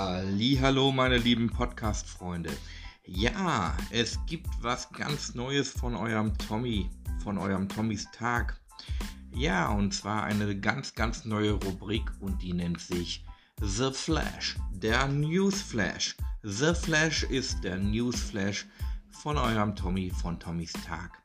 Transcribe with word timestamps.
Hallo, 0.00 0.90
meine 0.92 1.18
lieben 1.18 1.50
Podcast-Freunde. 1.50 2.50
Ja, 3.04 3.76
es 3.90 4.18
gibt 4.24 4.48
was 4.62 4.90
ganz 4.92 5.34
Neues 5.34 5.68
von 5.68 5.94
eurem 5.94 6.32
Tommy, 6.38 6.88
von 7.22 7.36
eurem 7.36 7.68
Tommys 7.68 8.08
Tag. 8.10 8.58
Ja, 9.34 9.68
und 9.68 9.92
zwar 9.92 10.22
eine 10.22 10.58
ganz, 10.58 10.94
ganz 10.94 11.26
neue 11.26 11.52
Rubrik 11.52 12.10
und 12.20 12.40
die 12.40 12.54
nennt 12.54 12.80
sich 12.80 13.26
The 13.60 13.90
Flash, 13.92 14.56
der 14.72 15.06
News 15.06 15.60
Flash. 15.60 16.16
The 16.44 16.72
Flash 16.72 17.24
ist 17.24 17.62
der 17.62 17.76
News 17.76 18.18
Flash 18.18 18.66
von 19.10 19.36
eurem 19.36 19.76
Tommy 19.76 20.10
von 20.10 20.40
Tommys 20.40 20.72
Tag. 20.86 21.22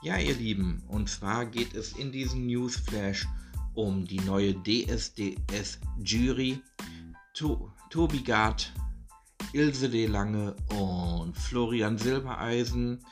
Ja, 0.00 0.16
ihr 0.16 0.36
Lieben, 0.36 0.84
und 0.86 1.10
zwar 1.10 1.44
geht 1.44 1.74
es 1.74 1.94
in 1.94 2.12
diesem 2.12 2.46
News 2.46 2.76
Flash 2.76 3.26
um 3.74 4.04
die 4.04 4.20
neue 4.20 4.54
DSDS 4.62 5.80
Jury 6.04 6.62
to 7.34 7.72
Tobi 7.92 8.22
Gard, 8.22 8.72
Ilse 9.52 9.90
De 9.90 10.06
Lange 10.06 10.56
und 10.70 11.36
Florian 11.36 11.98
Silbereisen. 11.98 13.04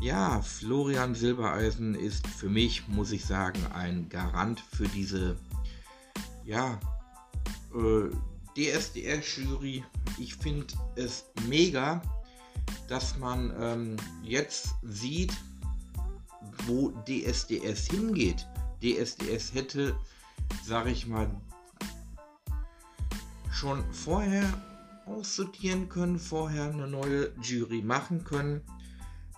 Ja, 0.00 0.40
Florian 0.40 1.14
Silbereisen 1.14 1.94
ist 1.94 2.26
für 2.26 2.48
mich, 2.48 2.88
muss 2.88 3.12
ich 3.12 3.22
sagen, 3.22 3.60
ein 3.74 4.08
Garant 4.08 4.60
für 4.60 4.88
diese 4.88 5.36
ja, 6.42 6.80
äh, 7.74 8.08
DSDR-Jury. 8.56 9.84
Ich 10.18 10.34
finde 10.36 10.72
es 10.96 11.26
mega, 11.46 12.00
dass 12.88 13.18
man 13.18 13.52
ähm, 13.60 13.96
jetzt 14.22 14.74
sieht, 14.84 15.34
wo 16.66 16.92
DSDS 17.06 17.88
hingeht. 17.90 18.46
DSDS 18.82 19.52
hätte, 19.52 19.94
sage 20.64 20.92
ich 20.92 21.06
mal, 21.06 21.30
schon 23.54 23.84
vorher 23.92 24.44
aussortieren 25.06 25.88
können, 25.88 26.18
vorher 26.18 26.64
eine 26.64 26.88
neue 26.88 27.32
Jury 27.40 27.82
machen 27.82 28.24
können. 28.24 28.62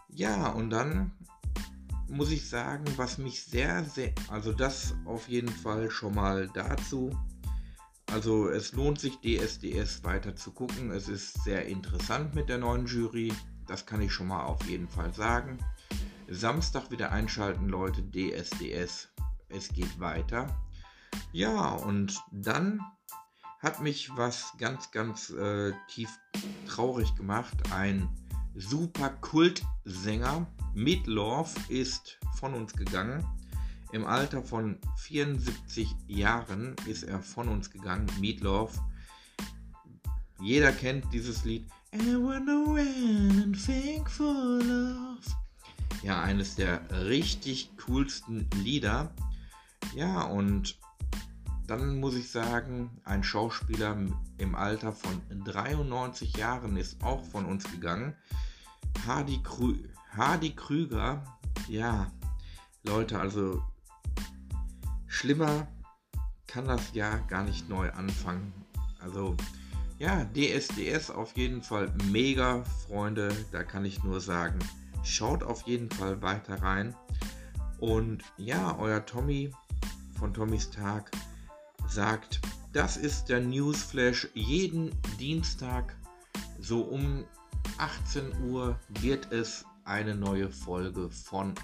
Ja, 0.08 0.48
und 0.48 0.70
dann 0.70 1.12
muss 2.08 2.30
ich 2.30 2.48
sagen, 2.48 2.84
was 2.96 3.18
mich 3.18 3.44
sehr, 3.44 3.84
sehr, 3.84 4.14
also 4.28 4.52
das 4.52 4.94
auf 5.04 5.28
jeden 5.28 5.50
Fall 5.50 5.90
schon 5.90 6.14
mal 6.14 6.48
dazu. 6.54 7.10
Also 8.10 8.48
es 8.48 8.72
lohnt 8.72 9.00
sich 9.00 9.18
DSDS 9.20 10.02
weiter 10.04 10.34
zu 10.34 10.52
gucken. 10.52 10.92
Es 10.92 11.08
ist 11.08 11.44
sehr 11.44 11.66
interessant 11.66 12.34
mit 12.34 12.48
der 12.48 12.58
neuen 12.58 12.86
Jury. 12.86 13.32
Das 13.66 13.84
kann 13.84 14.00
ich 14.00 14.12
schon 14.12 14.28
mal 14.28 14.44
auf 14.44 14.64
jeden 14.66 14.88
Fall 14.88 15.12
sagen. 15.12 15.58
Samstag 16.28 16.90
wieder 16.90 17.12
einschalten, 17.12 17.68
Leute. 17.68 18.02
DSDS. 18.02 19.08
Es 19.48 19.68
geht 19.68 20.00
weiter. 20.00 20.46
Ja, 21.32 21.70
und 21.70 22.18
dann 22.30 22.80
hat 23.60 23.80
mich 23.80 24.10
was 24.16 24.52
ganz, 24.58 24.90
ganz 24.90 25.30
äh, 25.30 25.72
tief 25.88 26.10
traurig 26.68 27.14
gemacht. 27.14 27.56
Ein 27.72 28.08
super 28.54 29.10
Kultsänger, 29.10 30.46
Meatloaf, 30.74 31.54
ist 31.68 32.18
von 32.38 32.54
uns 32.54 32.72
gegangen. 32.72 33.24
Im 33.92 34.04
Alter 34.04 34.42
von 34.42 34.78
74 34.96 35.94
Jahren 36.08 36.74
ist 36.86 37.04
er 37.04 37.20
von 37.20 37.48
uns 37.48 37.70
gegangen. 37.70 38.10
Meatloaf. 38.20 38.78
Jeder 40.40 40.72
kennt 40.72 41.12
dieses 41.12 41.44
Lied. 41.44 41.66
Ja, 46.02 46.22
eines 46.22 46.56
der 46.56 46.82
richtig 47.06 47.70
coolsten 47.86 48.48
Lieder. 48.62 49.14
Ja, 49.94 50.22
und 50.22 50.78
dann 51.66 51.98
muss 52.00 52.14
ich 52.14 52.30
sagen, 52.30 52.90
ein 53.04 53.24
Schauspieler 53.24 53.96
im 54.38 54.54
Alter 54.54 54.92
von 54.92 55.20
93 55.44 56.36
Jahren 56.36 56.76
ist 56.76 57.02
auch 57.02 57.24
von 57.24 57.44
uns 57.44 57.64
gegangen. 57.70 58.14
Hardy, 59.06 59.40
Krü 59.42 59.74
Hardy 60.16 60.54
Krüger, 60.54 61.22
ja, 61.68 62.10
Leute, 62.84 63.18
also 63.18 63.62
schlimmer 65.06 65.68
kann 66.46 66.66
das 66.66 66.94
Jahr 66.94 67.18
gar 67.26 67.44
nicht 67.44 67.68
neu 67.68 67.90
anfangen. 67.90 68.52
Also 68.98 69.36
ja, 69.98 70.24
DSDS 70.24 71.10
auf 71.10 71.36
jeden 71.36 71.62
Fall 71.62 71.92
mega, 72.10 72.64
Freunde. 72.86 73.34
Da 73.52 73.62
kann 73.62 73.84
ich 73.84 74.02
nur 74.04 74.20
sagen, 74.20 74.58
schaut 75.02 75.42
auf 75.42 75.62
jeden 75.66 75.90
Fall 75.90 76.22
weiter 76.22 76.62
rein. 76.62 76.94
Und 77.78 78.22
ja, 78.38 78.76
euer 78.78 79.04
Tommy 79.04 79.52
von 80.18 80.32
Tommys 80.32 80.70
Tag 80.70 81.10
sagt, 81.88 82.40
das 82.72 82.96
ist 82.96 83.26
der 83.26 83.40
Newsflash. 83.40 84.28
Jeden 84.34 84.94
Dienstag 85.18 85.96
so 86.60 86.82
um 86.82 87.24
18 87.78 88.50
Uhr 88.50 88.78
wird 89.00 89.32
es 89.32 89.64
eine 89.84 90.14
neue 90.14 90.50
Folge 90.50 91.10
von 91.10 91.54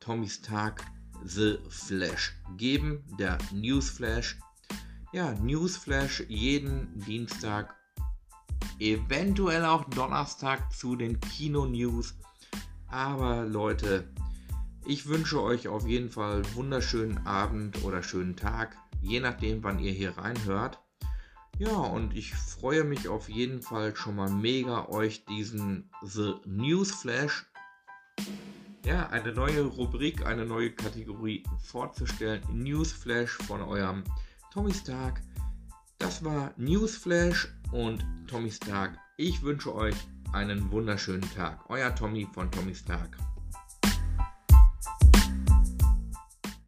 Tommys 0.00 0.42
Tag 0.42 0.84
The 1.24 1.58
Flash 1.68 2.34
geben. 2.56 3.04
Der 3.18 3.38
Newsflash. 3.52 4.38
Ja, 5.12 5.32
Newsflash 5.34 6.24
jeden 6.28 7.00
Dienstag. 7.06 7.74
Eventuell 8.78 9.64
auch 9.64 9.84
Donnerstag 9.84 10.72
zu 10.72 10.96
den 10.96 11.18
Kino-News. 11.20 12.14
Aber 12.88 13.44
Leute, 13.44 14.08
ich 14.84 15.06
wünsche 15.06 15.42
euch 15.42 15.68
auf 15.68 15.86
jeden 15.86 16.10
Fall 16.10 16.42
wunderschönen 16.54 17.26
Abend 17.26 17.84
oder 17.84 18.02
schönen 18.02 18.36
Tag 18.36 18.76
je 19.00 19.20
nachdem, 19.20 19.62
wann 19.62 19.78
ihr 19.78 19.92
hier 19.92 20.16
reinhört. 20.16 20.80
Ja, 21.58 21.76
und 21.76 22.16
ich 22.16 22.34
freue 22.34 22.84
mich 22.84 23.08
auf 23.08 23.28
jeden 23.28 23.62
Fall 23.62 23.96
schon 23.96 24.16
mal 24.16 24.30
mega, 24.30 24.88
euch 24.88 25.24
diesen 25.24 25.90
The 26.02 26.34
News 26.46 26.92
Flash, 26.92 27.46
ja, 28.84 29.08
eine 29.10 29.32
neue 29.32 29.64
Rubrik, 29.64 30.24
eine 30.24 30.46
neue 30.46 30.70
Kategorie 30.70 31.44
vorzustellen. 31.62 32.42
News 32.50 32.90
Flash 32.90 33.32
von 33.32 33.60
eurem 33.60 34.02
Tommy 34.50 34.72
Stark. 34.72 35.20
Das 35.98 36.24
war 36.24 36.54
News 36.56 36.96
Flash 36.96 37.52
und 37.72 38.02
Tommy 38.28 38.50
Stark. 38.50 38.96
Ich 39.18 39.42
wünsche 39.42 39.74
euch 39.74 39.94
einen 40.32 40.70
wunderschönen 40.70 41.28
Tag. 41.34 41.68
Euer 41.68 41.94
Tommy 41.94 42.26
von 42.32 42.50
Tommy 42.50 42.74
Stark. 42.74 43.18